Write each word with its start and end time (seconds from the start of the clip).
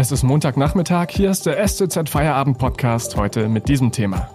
Es 0.00 0.10
ist 0.10 0.22
Montagnachmittag, 0.22 1.08
hier 1.10 1.30
ist 1.30 1.44
der 1.44 1.68
STZ 1.68 2.08
Feierabend 2.08 2.56
Podcast 2.56 3.18
heute 3.18 3.50
mit 3.50 3.68
diesem 3.68 3.92
Thema. 3.92 4.30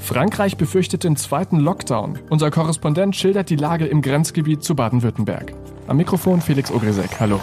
Frankreich 0.00 0.56
befürchtet 0.56 1.04
den 1.04 1.14
zweiten 1.14 1.60
Lockdown. 1.60 2.18
Unser 2.28 2.50
Korrespondent 2.50 3.14
schildert 3.14 3.50
die 3.50 3.54
Lage 3.54 3.86
im 3.86 4.02
Grenzgebiet 4.02 4.64
zu 4.64 4.74
Baden-Württemberg. 4.74 5.54
Am 5.86 5.96
Mikrofon 5.96 6.40
Felix 6.40 6.72
Ogresek. 6.72 7.20
Hallo. 7.20 7.38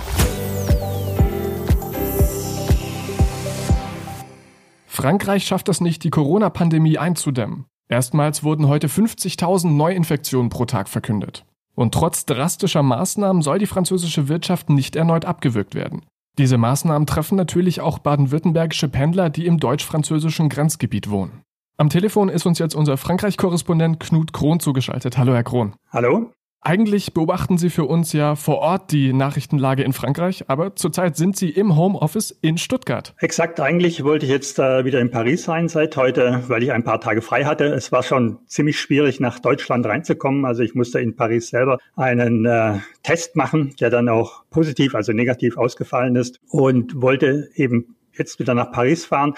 Frankreich 4.88 5.46
schafft 5.46 5.70
es 5.70 5.80
nicht, 5.80 6.04
die 6.04 6.10
Corona-Pandemie 6.10 6.98
einzudämmen. 6.98 7.64
Erstmals 7.88 8.44
wurden 8.44 8.68
heute 8.68 8.88
50.000 8.88 9.70
Neuinfektionen 9.70 10.50
pro 10.50 10.66
Tag 10.66 10.90
verkündet. 10.90 11.46
Und 11.76 11.94
trotz 11.94 12.26
drastischer 12.26 12.84
Maßnahmen 12.84 13.42
soll 13.42 13.60
die 13.60 13.68
französische 13.68 14.28
Wirtschaft 14.28 14.70
nicht 14.70 14.96
erneut 14.96 15.26
abgewürgt 15.26 15.76
werden. 15.76 16.06
Diese 16.38 16.58
Maßnahmen 16.58 17.06
treffen 17.06 17.36
natürlich 17.36 17.82
auch 17.82 18.00
baden-württembergische 18.00 18.90
Pendler, 18.90 19.30
die 19.30 19.46
im 19.46 19.60
deutsch-französischen 19.60 20.50
Grenzgebiet 20.50 21.10
wohnen. 21.10 21.44
Am 21.78 21.90
Telefon 21.90 22.30
ist 22.30 22.46
uns 22.46 22.60
jetzt 22.60 22.76
unser 22.76 22.98
Frankreich-Korrespondent 22.98 24.00
Knut 24.00 24.32
Krohn 24.32 24.60
zugeschaltet. 24.60 25.18
Hallo, 25.18 25.34
Herr 25.34 25.44
Krohn. 25.44 25.74
Hallo. 25.92 26.32
Eigentlich 26.68 27.14
beobachten 27.14 27.60
Sie 27.60 27.70
für 27.70 27.84
uns 27.84 28.12
ja 28.12 28.36
vor 28.36 28.58
Ort 28.58 28.92
die 28.92 29.14
Nachrichtenlage 29.14 29.84
in 29.84 29.94
Frankreich, 29.94 30.46
aber 30.48 30.76
zurzeit 30.76 31.16
sind 31.16 31.38
Sie 31.38 31.52
im 31.52 31.78
Homeoffice 31.78 32.36
in 32.42 32.58
Stuttgart. 32.58 33.14
Exakt, 33.20 33.60
eigentlich 33.60 34.04
wollte 34.04 34.26
ich 34.26 34.32
jetzt 34.32 34.58
äh, 34.58 34.84
wieder 34.84 35.00
in 35.00 35.12
Paris 35.12 35.44
sein 35.44 35.70
seit 35.70 35.96
heute, 35.96 36.42
weil 36.48 36.64
ich 36.64 36.72
ein 36.72 36.84
paar 36.84 37.00
Tage 37.00 37.22
frei 37.22 37.46
hatte. 37.46 37.66
Es 37.66 37.92
war 37.92 38.02
schon 38.02 38.40
ziemlich 38.48 38.80
schwierig, 38.80 39.20
nach 39.20 39.38
Deutschland 39.38 39.86
reinzukommen. 39.86 40.44
Also 40.44 40.64
ich 40.64 40.74
musste 40.74 41.00
in 41.00 41.16
Paris 41.16 41.50
selber 41.50 41.78
einen 41.96 42.48
äh, 42.48 42.80
Test 43.04 43.36
machen, 43.36 43.76
der 43.80 43.92
dann 43.92 44.10
auch 44.10 44.44
positiv, 44.50 44.96
also 44.96 45.14
negativ 45.14 45.60
ausgefallen 45.60 46.16
ist 46.16 46.40
und 46.50 47.00
wollte 47.00 47.48
eben 47.54 47.96
jetzt 48.12 48.40
wieder 48.40 48.56
nach 48.56 48.72
Paris 48.72 49.06
fahren. 49.06 49.36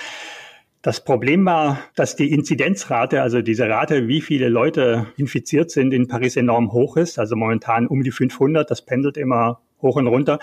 Das 0.87 1.03
Problem 1.03 1.43
war, 1.43 1.81
dass 1.95 2.15
die 2.15 2.31
Inzidenzrate, 2.31 3.21
also 3.21 3.41
diese 3.41 3.67
Rate, 3.67 4.07
wie 4.07 4.21
viele 4.21 4.47
Leute 4.47 5.07
infiziert 5.17 5.69
sind, 5.69 5.93
in 5.93 6.07
Paris 6.07 6.37
enorm 6.37 6.71
hoch 6.71 6.95
ist. 6.95 7.19
Also 7.19 7.35
momentan 7.35 7.87
um 7.87 8.03
die 8.03 8.11
500. 8.11 8.71
Das 8.71 8.85
pendelt 8.85 9.17
immer 9.17 9.59
hoch 9.81 9.97
und 9.97 10.07
runter. 10.07 10.39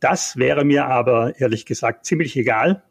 Das 0.00 0.38
wäre 0.38 0.64
mir 0.64 0.86
aber 0.86 1.38
ehrlich 1.38 1.66
gesagt 1.66 2.06
ziemlich 2.06 2.34
egal, 2.38 2.84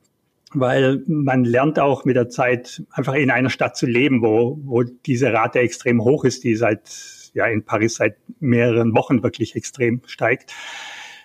weil 0.54 1.02
man 1.08 1.44
lernt 1.44 1.80
auch 1.80 2.06
mit 2.06 2.18
der 2.18 2.30
Zeit 2.30 2.84
einfach 2.92 3.16
in 3.16 3.32
einer 3.32 3.50
Stadt 3.50 3.76
zu 3.76 3.88
leben, 3.88 4.22
wo, 4.22 4.60
wo 4.64 4.84
diese 4.84 5.34
Rate 5.34 5.62
extrem 5.62 6.04
hoch 6.04 6.24
ist, 6.24 6.44
die 6.44 6.56
seit, 6.56 7.32
ja, 7.34 7.48
in 7.48 7.64
Paris 7.64 7.96
seit 7.96 8.18
mehreren 8.40 8.94
Wochen 8.94 9.24
wirklich 9.24 9.56
extrem 9.56 10.04
steigt. 10.06 10.54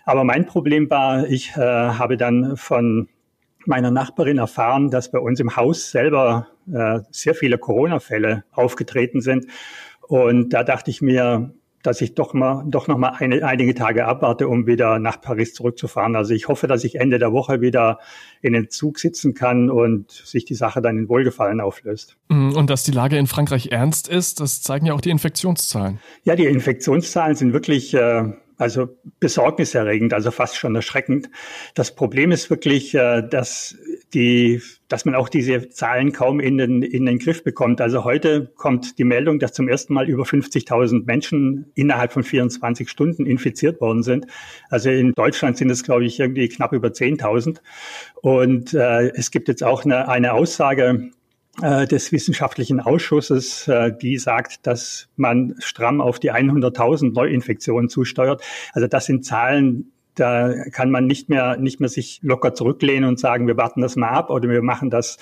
Aber 0.06 0.24
mein 0.24 0.46
Problem 0.46 0.88
war, 0.88 1.28
ich 1.28 1.50
äh, 1.50 1.60
habe 1.60 2.16
dann 2.16 2.56
von 2.56 3.10
meiner 3.66 3.90
Nachbarin 3.90 4.38
erfahren, 4.38 4.90
dass 4.90 5.10
bei 5.10 5.18
uns 5.18 5.40
im 5.40 5.56
Haus 5.56 5.90
selber 5.90 6.48
äh, 6.72 7.00
sehr 7.10 7.34
viele 7.34 7.58
Corona-Fälle 7.58 8.44
aufgetreten 8.52 9.20
sind. 9.20 9.46
Und 10.08 10.50
da 10.50 10.64
dachte 10.64 10.90
ich 10.90 11.02
mir, 11.02 11.52
dass 11.82 12.00
ich 12.00 12.14
doch 12.14 12.34
mal, 12.34 12.64
doch 12.66 12.88
noch 12.88 12.98
mal 12.98 13.14
eine, 13.18 13.44
einige 13.44 13.74
Tage 13.74 14.04
abwarte, 14.04 14.48
um 14.48 14.66
wieder 14.66 14.98
nach 14.98 15.20
Paris 15.20 15.54
zurückzufahren. 15.54 16.14
Also 16.14 16.34
ich 16.34 16.48
hoffe, 16.48 16.66
dass 16.66 16.84
ich 16.84 16.96
Ende 16.96 17.18
der 17.18 17.32
Woche 17.32 17.60
wieder 17.60 17.98
in 18.42 18.52
den 18.52 18.68
Zug 18.68 18.98
sitzen 18.98 19.34
kann 19.34 19.70
und 19.70 20.10
sich 20.10 20.44
die 20.44 20.54
Sache 20.54 20.82
dann 20.82 20.98
in 20.98 21.08
Wohlgefallen 21.08 21.60
auflöst. 21.60 22.16
Mm, 22.28 22.50
und 22.50 22.68
dass 22.68 22.82
die 22.82 22.92
Lage 22.92 23.16
in 23.16 23.26
Frankreich 23.26 23.68
ernst 23.70 24.08
ist, 24.08 24.40
das 24.40 24.62
zeigen 24.62 24.86
ja 24.86 24.94
auch 24.94 25.00
die 25.00 25.10
Infektionszahlen. 25.10 26.00
Ja, 26.24 26.36
die 26.36 26.46
Infektionszahlen 26.46 27.34
sind 27.34 27.52
wirklich 27.52 27.94
äh, 27.94 28.24
also 28.60 28.88
besorgniserregend, 29.20 30.12
also 30.12 30.30
fast 30.30 30.56
schon 30.56 30.74
erschreckend. 30.74 31.30
Das 31.74 31.94
Problem 31.94 32.30
ist 32.30 32.50
wirklich, 32.50 32.94
äh, 32.94 33.22
dass 33.22 33.76
die, 34.12 34.60
dass 34.88 35.06
man 35.06 35.14
auch 35.14 35.30
diese 35.30 35.70
Zahlen 35.70 36.12
kaum 36.12 36.40
in 36.40 36.58
den, 36.58 36.82
in 36.82 37.06
den 37.06 37.18
Griff 37.18 37.42
bekommt. 37.42 37.80
Also 37.80 38.04
heute 38.04 38.52
kommt 38.56 38.98
die 38.98 39.04
Meldung, 39.04 39.38
dass 39.38 39.54
zum 39.54 39.68
ersten 39.68 39.94
Mal 39.94 40.08
über 40.10 40.24
50.000 40.24 41.06
Menschen 41.06 41.72
innerhalb 41.74 42.12
von 42.12 42.22
24 42.22 42.90
Stunden 42.90 43.24
infiziert 43.24 43.80
worden 43.80 44.02
sind. 44.02 44.26
Also 44.68 44.90
in 44.90 45.12
Deutschland 45.14 45.56
sind 45.56 45.70
es, 45.70 45.82
glaube 45.82 46.04
ich, 46.04 46.20
irgendwie 46.20 46.48
knapp 46.48 46.72
über 46.74 46.88
10.000. 46.88 47.60
Und 48.20 48.74
äh, 48.74 49.08
es 49.14 49.30
gibt 49.30 49.48
jetzt 49.48 49.64
auch 49.64 49.86
eine, 49.86 50.08
eine 50.08 50.34
Aussage, 50.34 51.10
des 51.86 52.12
wissenschaftlichen 52.12 52.80
Ausschusses, 52.80 53.68
äh, 53.68 53.92
die 53.96 54.18
sagt, 54.18 54.66
dass 54.66 55.08
man 55.16 55.54
stramm 55.58 56.00
auf 56.00 56.18
die 56.18 56.32
100.000 56.32 57.12
Neuinfektionen 57.12 57.88
zusteuert. 57.88 58.42
Also 58.72 58.88
das 58.88 59.06
sind 59.06 59.24
Zahlen, 59.24 59.92
da 60.20 60.54
kann 60.70 60.90
man 60.90 61.06
nicht 61.06 61.28
mehr, 61.28 61.56
nicht 61.56 61.80
mehr 61.80 61.88
sich 61.88 62.20
locker 62.22 62.54
zurücklehnen 62.54 63.08
und 63.08 63.18
sagen, 63.18 63.46
wir 63.46 63.56
warten 63.56 63.80
das 63.80 63.96
mal 63.96 64.10
ab 64.10 64.30
oder 64.30 64.48
wir 64.48 64.62
machen 64.62 64.90
das 64.90 65.18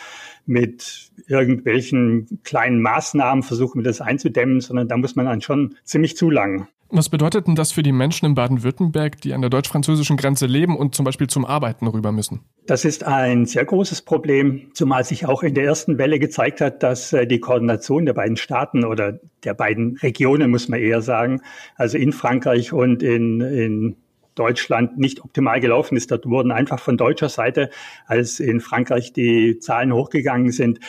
mit 0.46 1.10
irgendwelchen 1.26 2.40
kleinen 2.42 2.82
Maßnahmen, 2.82 3.42
versuchen 3.42 3.80
wir 3.80 3.84
das 3.84 4.00
einzudämmen, 4.00 4.60
sondern 4.60 4.88
da 4.88 4.96
muss 4.96 5.16
man 5.16 5.26
dann 5.26 5.40
schon 5.40 5.76
ziemlich 5.84 6.16
zu 6.16 6.30
lang. 6.30 6.68
Was 6.90 7.10
bedeutet 7.10 7.46
denn 7.46 7.54
das 7.54 7.70
für 7.70 7.82
die 7.82 7.92
Menschen 7.92 8.24
in 8.24 8.34
Baden-Württemberg, 8.34 9.20
die 9.20 9.34
an 9.34 9.42
der 9.42 9.50
deutsch-französischen 9.50 10.16
Grenze 10.16 10.46
leben 10.46 10.74
und 10.74 10.94
zum 10.94 11.04
Beispiel 11.04 11.26
zum 11.26 11.44
Arbeiten 11.44 11.86
rüber 11.86 12.12
müssen? 12.12 12.40
Das 12.66 12.86
ist 12.86 13.04
ein 13.04 13.44
sehr 13.44 13.66
großes 13.66 14.02
Problem, 14.02 14.70
zumal 14.72 15.04
sich 15.04 15.26
auch 15.26 15.42
in 15.42 15.52
der 15.52 15.64
ersten 15.64 15.98
Welle 15.98 16.18
gezeigt 16.18 16.62
hat, 16.62 16.82
dass 16.82 17.12
äh, 17.12 17.26
die 17.26 17.40
Koordination 17.40 18.06
der 18.06 18.14
beiden 18.14 18.38
Staaten 18.38 18.84
oder 18.84 19.20
der 19.44 19.52
beiden 19.52 19.98
Regionen, 19.98 20.50
muss 20.50 20.68
man 20.68 20.80
eher 20.80 21.02
sagen, 21.02 21.42
also 21.76 21.98
in 21.98 22.12
Frankreich 22.12 22.72
und 22.72 23.02
in, 23.02 23.42
in 23.42 23.96
Deutschland 24.38 24.98
nicht 24.98 25.20
optimal 25.20 25.60
gelaufen 25.60 25.96
ist. 25.96 26.10
Dort 26.10 26.26
wurden 26.26 26.52
einfach 26.52 26.78
von 26.78 26.96
deutscher 26.96 27.28
Seite, 27.28 27.70
als 28.06 28.40
in 28.40 28.60
Frankreich 28.60 29.12
die 29.12 29.58
Zahlen 29.58 29.92
hochgegangen 29.92 30.52
sind, 30.52 30.80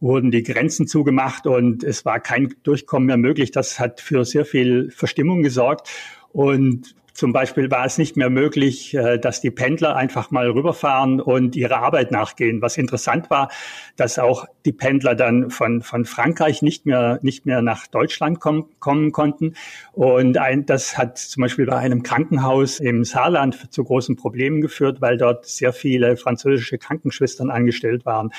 wurden 0.00 0.30
die 0.30 0.42
Grenzen 0.42 0.86
zugemacht 0.86 1.46
und 1.46 1.82
es 1.82 2.04
war 2.04 2.20
kein 2.20 2.54
Durchkommen 2.62 3.06
mehr 3.06 3.16
möglich. 3.16 3.50
Das 3.50 3.80
hat 3.80 4.00
für 4.00 4.24
sehr 4.24 4.44
viel 4.44 4.90
Verstimmung 4.90 5.42
gesorgt. 5.42 5.88
Und 6.32 6.94
zum 7.18 7.32
Beispiel 7.32 7.68
war 7.68 7.84
es 7.84 7.98
nicht 7.98 8.16
mehr 8.16 8.30
möglich, 8.30 8.94
äh, 8.94 9.18
dass 9.18 9.40
die 9.40 9.50
Pendler 9.50 9.96
einfach 9.96 10.30
mal 10.30 10.48
rüberfahren 10.48 11.20
und 11.20 11.56
ihrer 11.56 11.78
Arbeit 11.78 12.12
nachgehen. 12.12 12.62
Was 12.62 12.78
interessant 12.78 13.28
war, 13.28 13.50
dass 13.96 14.20
auch 14.20 14.46
die 14.64 14.70
Pendler 14.70 15.16
dann 15.16 15.50
von, 15.50 15.82
von 15.82 16.04
Frankreich 16.04 16.62
nicht 16.62 16.86
mehr, 16.86 17.18
nicht 17.22 17.44
mehr 17.44 17.60
nach 17.60 17.88
Deutschland 17.88 18.38
kommen, 18.38 18.66
kommen 18.78 19.10
konnten. 19.10 19.54
Und 19.90 20.38
ein, 20.38 20.64
das 20.64 20.96
hat 20.96 21.18
zum 21.18 21.40
Beispiel 21.40 21.66
bei 21.66 21.76
einem 21.76 22.04
Krankenhaus 22.04 22.78
im 22.78 23.02
Saarland 23.02 23.74
zu 23.74 23.82
großen 23.82 24.14
Problemen 24.14 24.60
geführt, 24.60 25.00
weil 25.00 25.18
dort 25.18 25.44
sehr 25.44 25.72
viele 25.72 26.16
französische 26.16 26.78
Krankenschwestern 26.78 27.50
angestellt 27.50 28.06
waren. 28.06 28.30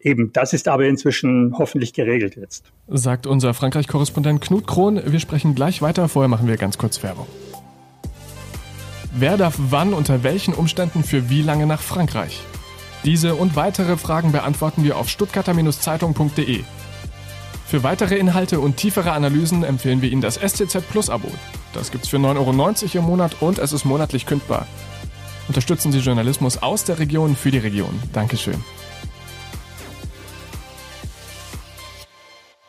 Eben, 0.00 0.32
das 0.32 0.54
ist 0.54 0.68
aber 0.68 0.86
inzwischen 0.86 1.58
hoffentlich 1.58 1.92
geregelt 1.92 2.34
jetzt. 2.36 2.72
Sagt 2.88 3.26
unser 3.26 3.52
Frankreich-Korrespondent 3.52 4.40
Knut 4.40 4.66
Krohn. 4.66 5.02
Wir 5.04 5.20
sprechen 5.20 5.54
gleich 5.54 5.82
weiter. 5.82 6.08
Vorher 6.08 6.28
machen 6.28 6.48
wir 6.48 6.56
ganz 6.56 6.78
kurz 6.78 7.02
Werbung. 7.02 7.26
Wer 9.18 9.38
darf 9.38 9.54
wann 9.56 9.94
unter 9.94 10.22
welchen 10.24 10.52
Umständen 10.52 11.02
für 11.02 11.30
wie 11.30 11.40
lange 11.40 11.66
nach 11.66 11.80
Frankreich? 11.80 12.38
Diese 13.02 13.34
und 13.34 13.56
weitere 13.56 13.96
Fragen 13.96 14.30
beantworten 14.30 14.84
wir 14.84 14.98
auf 14.98 15.08
stuttgarter-zeitung.de. 15.08 16.64
Für 17.66 17.82
weitere 17.82 18.16
Inhalte 18.18 18.60
und 18.60 18.76
tiefere 18.76 19.12
Analysen 19.12 19.64
empfehlen 19.64 20.02
wir 20.02 20.12
Ihnen 20.12 20.20
das 20.20 20.36
STZ 20.36 20.86
Plus 20.90 21.08
Abo. 21.08 21.30
Das 21.72 21.90
gibt's 21.90 22.08
für 22.08 22.18
9,90 22.18 22.26
Euro 22.36 22.98
im 22.98 23.04
Monat 23.04 23.36
und 23.40 23.58
es 23.58 23.72
ist 23.72 23.86
monatlich 23.86 24.26
kündbar. 24.26 24.66
Unterstützen 25.48 25.92
Sie 25.92 26.00
Journalismus 26.00 26.58
aus 26.58 26.84
der 26.84 26.98
Region 26.98 27.36
für 27.36 27.50
die 27.50 27.58
Region. 27.58 27.98
Dankeschön. 28.12 28.62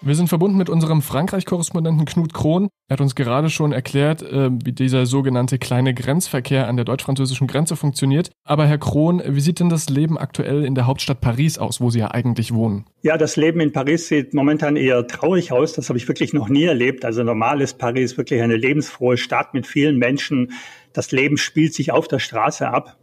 Wir 0.08 0.16
sind 0.16 0.30
verbunden 0.30 0.58
mit 0.58 0.70
unserem 0.70 1.02
Frankreich-Korrespondenten 1.02 2.06
Knut 2.06 2.34
Krohn. 2.34 2.70
Er 2.88 2.94
hat 2.94 3.02
uns 3.02 3.14
gerade 3.14 3.50
schon 3.50 3.74
erklärt, 3.74 4.22
äh, 4.22 4.50
wie 4.64 4.72
dieser 4.72 5.06
sogenannte 5.06 5.60
kleine 5.60 5.94
Grenzverkehr 5.94 6.70
an 6.70 6.78
der 6.78 6.86
deutsch-französischen 6.86 7.46
Grenze 7.46 7.76
funktioniert. 7.76 8.32
Aber 8.46 8.66
Herr 8.66 8.78
Krohn, 8.78 9.22
wie 9.26 9.42
sieht 9.42 9.60
denn 9.60 9.68
das 9.68 9.90
Leben 9.90 10.18
aktuell 10.18 10.64
in 10.64 10.76
der 10.76 10.88
Hauptstadt 10.88 11.20
Paris 11.20 11.58
aus, 11.58 11.82
wo 11.82 11.90
Sie 11.90 12.00
ja 12.00 12.12
eigentlich 12.12 12.54
wohnen? 12.54 12.86
Ja, 13.02 13.18
das 13.18 13.36
Leben 13.36 13.60
in 13.60 13.74
Paris 13.74 14.08
sieht 14.08 14.34
momentan 14.34 14.78
eher 14.78 15.06
traurig 15.08 15.52
aus. 15.52 15.74
Das 15.74 15.90
habe 15.90 16.00
ich 16.00 16.08
wirklich 16.08 16.32
noch 16.32 16.48
nie 16.48 16.64
erlebt. 16.64 17.04
Also 17.04 17.24
normal 17.24 17.60
ist 17.60 17.78
Paris 17.78 18.18
wirklich 18.18 18.42
eine 18.42 18.56
lebensfrohe 18.56 19.18
Stadt 19.18 19.54
mit 19.54 19.68
vielen 19.68 19.98
Menschen. 19.98 20.54
Das 20.94 21.12
Leben 21.12 21.36
spielt 21.36 21.74
sich 21.74 21.92
auf 21.92 22.08
der 22.08 22.20
Straße 22.20 22.66
ab. 22.66 22.96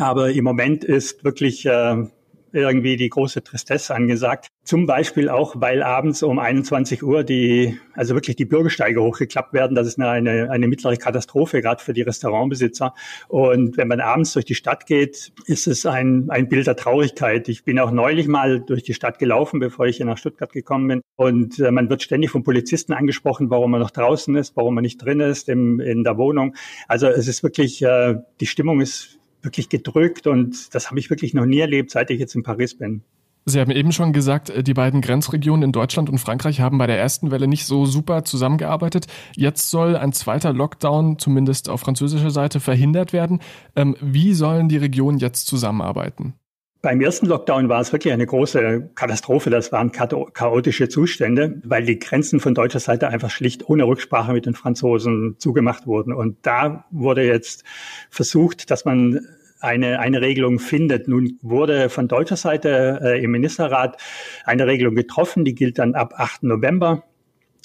Aber 0.00 0.30
im 0.30 0.44
Moment 0.44 0.82
ist 0.82 1.24
wirklich 1.24 1.66
äh, 1.66 2.06
irgendwie 2.52 2.96
die 2.96 3.08
große 3.08 3.42
Tristesse 3.42 3.94
angesagt. 3.94 4.48
Zum 4.64 4.86
Beispiel 4.86 5.28
auch, 5.28 5.54
weil 5.58 5.82
abends 5.82 6.22
um 6.22 6.38
21 6.38 7.02
Uhr 7.02 7.24
die, 7.24 7.78
also 7.94 8.14
wirklich 8.14 8.36
die 8.36 8.44
Bürgersteige 8.44 9.02
hochgeklappt 9.02 9.52
werden. 9.52 9.74
Das 9.74 9.86
ist 9.86 9.98
eine, 9.98 10.10
eine, 10.10 10.50
eine 10.50 10.68
mittlere 10.68 10.96
Katastrophe, 10.96 11.62
gerade 11.62 11.82
für 11.82 11.92
die 11.92 12.02
Restaurantbesitzer. 12.02 12.94
Und 13.28 13.76
wenn 13.76 13.88
man 13.88 14.00
abends 14.00 14.32
durch 14.34 14.44
die 14.44 14.54
Stadt 14.54 14.86
geht, 14.86 15.32
ist 15.46 15.66
es 15.66 15.84
ein, 15.86 16.30
ein 16.30 16.48
Bild 16.48 16.66
der 16.66 16.76
Traurigkeit. 16.76 17.48
Ich 17.48 17.64
bin 17.64 17.78
auch 17.78 17.90
neulich 17.90 18.28
mal 18.28 18.60
durch 18.60 18.82
die 18.82 18.94
Stadt 18.94 19.18
gelaufen, 19.18 19.58
bevor 19.58 19.86
ich 19.86 19.96
hier 19.96 20.06
nach 20.06 20.18
Stuttgart 20.18 20.52
gekommen 20.52 20.88
bin. 20.88 21.00
Und 21.16 21.58
äh, 21.58 21.70
man 21.70 21.90
wird 21.90 22.02
ständig 22.02 22.30
von 22.30 22.44
Polizisten 22.44 22.92
angesprochen, 22.92 23.50
warum 23.50 23.72
man 23.72 23.80
noch 23.80 23.90
draußen 23.90 24.34
ist, 24.36 24.56
warum 24.56 24.74
man 24.74 24.82
nicht 24.82 24.98
drin 24.98 25.20
ist 25.20 25.48
im, 25.48 25.80
in 25.80 26.04
der 26.04 26.18
Wohnung. 26.18 26.54
Also 26.86 27.08
es 27.08 27.26
ist 27.26 27.42
wirklich, 27.42 27.82
äh, 27.82 28.16
die 28.40 28.46
Stimmung 28.46 28.80
ist 28.80 29.18
wirklich 29.42 29.68
gedrückt 29.68 30.26
und 30.26 30.74
das 30.74 30.88
habe 30.88 30.98
ich 30.98 31.10
wirklich 31.10 31.34
noch 31.34 31.46
nie 31.46 31.60
erlebt, 31.60 31.90
seit 31.90 32.10
ich 32.10 32.18
jetzt 32.20 32.34
in 32.34 32.42
Paris 32.42 32.76
bin. 32.76 33.02
Sie 33.44 33.58
haben 33.58 33.72
eben 33.72 33.90
schon 33.90 34.12
gesagt, 34.12 34.50
äh, 34.50 34.62
die 34.62 34.74
beiden 34.74 35.00
Grenzregionen 35.00 35.64
in 35.64 35.72
Deutschland 35.72 36.08
und 36.08 36.18
Frankreich 36.18 36.60
haben 36.60 36.78
bei 36.78 36.86
der 36.86 36.98
ersten 36.98 37.30
Welle 37.30 37.48
nicht 37.48 37.66
so 37.66 37.86
super 37.86 38.24
zusammengearbeitet. 38.24 39.06
Jetzt 39.34 39.70
soll 39.70 39.96
ein 39.96 40.12
zweiter 40.12 40.52
Lockdown, 40.52 41.18
zumindest 41.18 41.68
auf 41.68 41.80
französischer 41.80 42.30
Seite, 42.30 42.60
verhindert 42.60 43.12
werden. 43.12 43.40
Ähm, 43.74 43.96
wie 44.00 44.34
sollen 44.34 44.68
die 44.68 44.76
Regionen 44.76 45.18
jetzt 45.18 45.46
zusammenarbeiten? 45.46 46.34
Beim 46.82 47.00
ersten 47.00 47.26
Lockdown 47.26 47.68
war 47.68 47.80
es 47.80 47.92
wirklich 47.92 48.12
eine 48.12 48.26
große 48.26 48.90
Katastrophe. 48.96 49.50
Das 49.50 49.70
waren 49.70 49.92
chaotische 49.92 50.88
Zustände, 50.88 51.60
weil 51.62 51.84
die 51.84 52.00
Grenzen 52.00 52.40
von 52.40 52.54
deutscher 52.54 52.80
Seite 52.80 53.06
einfach 53.06 53.30
schlicht 53.30 53.68
ohne 53.68 53.84
Rücksprache 53.84 54.32
mit 54.32 54.46
den 54.46 54.54
Franzosen 54.54 55.36
zugemacht 55.38 55.86
wurden. 55.86 56.12
Und 56.12 56.38
da 56.42 56.84
wurde 56.90 57.24
jetzt 57.24 57.62
versucht, 58.10 58.72
dass 58.72 58.84
man 58.84 59.20
eine, 59.60 60.00
eine 60.00 60.22
Regelung 60.22 60.58
findet. 60.58 61.06
Nun 61.06 61.38
wurde 61.40 61.88
von 61.88 62.08
deutscher 62.08 62.36
Seite 62.36 62.98
äh, 63.00 63.22
im 63.22 63.30
Ministerrat 63.30 63.96
eine 64.44 64.66
Regelung 64.66 64.96
getroffen, 64.96 65.44
die 65.44 65.54
gilt 65.54 65.78
dann 65.78 65.94
ab 65.94 66.14
8. 66.16 66.42
November. 66.42 67.04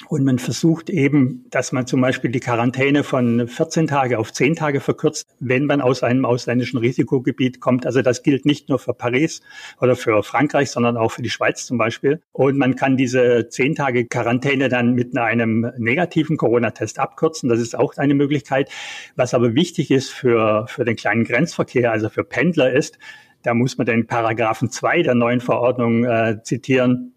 Und 0.05 0.23
man 0.23 0.37
versucht 0.37 0.89
eben, 0.91 1.45
dass 1.49 1.71
man 1.71 1.87
zum 1.87 2.01
Beispiel 2.01 2.29
die 2.29 2.39
Quarantäne 2.39 3.03
von 3.03 3.47
14 3.47 3.87
Tage 3.87 4.19
auf 4.19 4.31
10 4.31 4.55
Tage 4.55 4.79
verkürzt, 4.79 5.35
wenn 5.39 5.65
man 5.65 5.81
aus 5.81 6.03
einem 6.03 6.23
ausländischen 6.23 6.77
Risikogebiet 6.77 7.59
kommt. 7.59 7.85
Also 7.85 8.03
das 8.03 8.21
gilt 8.21 8.45
nicht 8.45 8.69
nur 8.69 8.77
für 8.77 8.93
Paris 8.93 9.41
oder 9.81 9.95
für 9.95 10.21
Frankreich, 10.21 10.69
sondern 10.69 10.97
auch 10.97 11.11
für 11.11 11.23
die 11.23 11.31
Schweiz 11.31 11.65
zum 11.65 11.79
Beispiel. 11.79 12.21
Und 12.31 12.57
man 12.57 12.75
kann 12.75 12.95
diese 12.95 13.49
10 13.49 13.75
Tage 13.75 14.05
Quarantäne 14.05 14.69
dann 14.69 14.93
mit 14.93 15.17
einem 15.17 15.71
negativen 15.77 16.37
Corona-Test 16.37 16.99
abkürzen. 16.99 17.49
Das 17.49 17.59
ist 17.59 17.75
auch 17.75 17.97
eine 17.97 18.13
Möglichkeit. 18.13 18.69
Was 19.15 19.33
aber 19.33 19.55
wichtig 19.55 19.89
ist 19.89 20.11
für, 20.11 20.67
für 20.67 20.85
den 20.85 20.95
kleinen 20.95 21.23
Grenzverkehr, 21.23 21.91
also 21.91 22.09
für 22.09 22.23
Pendler 22.23 22.71
ist, 22.71 22.99
da 23.41 23.53
muss 23.53 23.77
man 23.77 23.85
den 23.85 24.07
Paragraphen 24.07 24.69
2 24.69 25.03
der 25.03 25.15
neuen 25.15 25.41
Verordnung 25.41 26.05
äh, 26.05 26.41
zitieren 26.43 27.13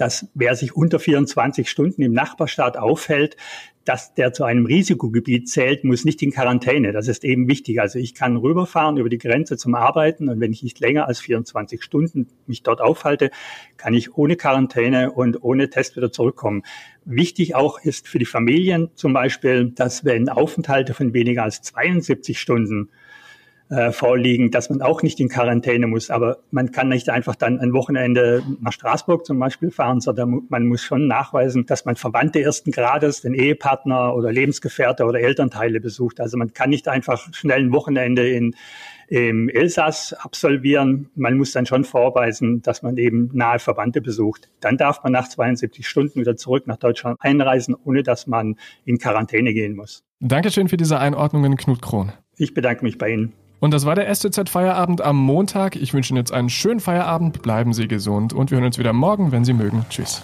dass 0.00 0.28
wer 0.32 0.56
sich 0.56 0.74
unter 0.74 0.98
24 0.98 1.68
Stunden 1.68 2.00
im 2.00 2.14
Nachbarstaat 2.14 2.78
aufhält, 2.78 3.36
dass 3.84 4.14
der 4.14 4.32
zu 4.32 4.44
einem 4.44 4.64
Risikogebiet 4.64 5.48
zählt, 5.48 5.84
muss 5.84 6.04
nicht 6.04 6.22
in 6.22 6.30
Quarantäne. 6.30 6.92
Das 6.92 7.06
ist 7.06 7.22
eben 7.24 7.48
wichtig. 7.48 7.80
Also 7.80 7.98
ich 7.98 8.14
kann 8.14 8.36
rüberfahren 8.36 8.96
über 8.96 9.10
die 9.10 9.18
Grenze 9.18 9.58
zum 9.58 9.74
Arbeiten 9.74 10.28
und 10.28 10.40
wenn 10.40 10.52
ich 10.52 10.62
nicht 10.62 10.80
länger 10.80 11.06
als 11.06 11.20
24 11.20 11.82
Stunden 11.82 12.28
mich 12.46 12.62
dort 12.62 12.80
aufhalte, 12.80 13.30
kann 13.76 13.92
ich 13.92 14.16
ohne 14.16 14.36
Quarantäne 14.36 15.12
und 15.12 15.42
ohne 15.42 15.68
Test 15.68 15.96
wieder 15.96 16.10
zurückkommen. 16.10 16.62
Wichtig 17.04 17.54
auch 17.54 17.78
ist 17.80 18.08
für 18.08 18.18
die 18.18 18.26
Familien 18.26 18.88
zum 18.94 19.12
Beispiel, 19.12 19.70
dass 19.70 20.04
wenn 20.04 20.28
Aufenthalte 20.28 20.94
von 20.94 21.12
weniger 21.12 21.42
als 21.42 21.60
72 21.60 22.38
Stunden 22.40 22.90
äh, 23.70 23.92
vorliegen, 23.92 24.50
dass 24.50 24.68
man 24.68 24.82
auch 24.82 25.02
nicht 25.02 25.20
in 25.20 25.28
Quarantäne 25.28 25.86
muss. 25.86 26.10
Aber 26.10 26.38
man 26.50 26.72
kann 26.72 26.88
nicht 26.88 27.08
einfach 27.08 27.36
dann 27.36 27.60
ein 27.60 27.72
Wochenende 27.72 28.42
nach 28.60 28.72
Straßburg 28.72 29.24
zum 29.24 29.38
Beispiel 29.38 29.70
fahren, 29.70 30.00
sondern 30.00 30.42
man 30.48 30.66
muss 30.66 30.82
schon 30.82 31.06
nachweisen, 31.06 31.66
dass 31.66 31.84
man 31.84 31.96
Verwandte 31.96 32.42
ersten 32.42 32.72
Grades, 32.72 33.22
den 33.22 33.34
Ehepartner 33.34 34.14
oder 34.14 34.32
Lebensgefährte 34.32 35.04
oder 35.04 35.20
Elternteile 35.20 35.80
besucht. 35.80 36.20
Also 36.20 36.36
man 36.36 36.52
kann 36.52 36.70
nicht 36.70 36.88
einfach 36.88 37.32
schnell 37.32 37.60
ein 37.60 37.72
Wochenende 37.72 38.28
in 38.28 38.54
im 39.10 39.48
Elsass 39.48 40.12
absolvieren. 40.12 41.10
Man 41.16 41.36
muss 41.36 41.50
dann 41.50 41.66
schon 41.66 41.82
vorweisen, 41.82 42.62
dass 42.62 42.82
man 42.82 42.96
eben 42.96 43.28
nahe 43.32 43.58
Verwandte 43.58 44.00
besucht. 44.00 44.48
Dann 44.60 44.76
darf 44.76 45.02
man 45.02 45.12
nach 45.12 45.28
72 45.28 45.86
Stunden 45.86 46.20
wieder 46.20 46.36
zurück 46.36 46.68
nach 46.68 46.76
Deutschland 46.76 47.18
einreisen, 47.20 47.74
ohne 47.84 48.04
dass 48.04 48.28
man 48.28 48.56
in 48.84 48.98
Quarantäne 48.98 49.52
gehen 49.52 49.74
muss. 49.74 50.04
Dankeschön 50.20 50.68
für 50.68 50.76
diese 50.76 51.00
Einordnungen, 51.00 51.56
Knut 51.56 51.82
Krohn. 51.82 52.12
Ich 52.36 52.54
bedanke 52.54 52.84
mich 52.84 52.98
bei 52.98 53.10
Ihnen. 53.10 53.32
Und 53.60 53.72
das 53.72 53.86
war 53.86 53.94
der 53.94 54.12
STZ 54.12 54.48
Feierabend 54.48 55.02
am 55.02 55.16
Montag. 55.16 55.76
Ich 55.76 55.92
wünsche 55.92 56.12
Ihnen 56.12 56.18
jetzt 56.18 56.32
einen 56.32 56.48
schönen 56.48 56.80
Feierabend, 56.80 57.42
bleiben 57.42 57.72
Sie 57.72 57.86
gesund 57.86 58.32
und 58.32 58.50
wir 58.50 58.56
hören 58.56 58.66
uns 58.66 58.78
wieder 58.78 58.92
morgen, 58.92 59.32
wenn 59.32 59.44
Sie 59.44 59.52
mögen. 59.52 59.84
Tschüss. 59.90 60.22